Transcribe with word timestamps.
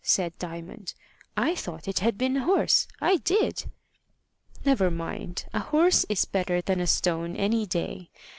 said 0.03 0.33
Diamond. 0.39 0.95
"I 1.37 1.53
thought 1.53 1.87
it 1.87 1.99
had 1.99 2.17
been 2.17 2.35
a 2.35 2.43
horse 2.43 2.87
I 2.99 3.17
did." 3.17 3.65
"Never 4.65 4.89
mind. 4.89 5.45
A 5.53 5.59
horse 5.59 6.07
is 6.09 6.25
better 6.25 6.59
than 6.59 6.79
a 6.79 6.87
stone 6.87 7.35
any 7.35 7.67
day. 7.67 8.09